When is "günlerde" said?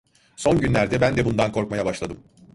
0.61-1.01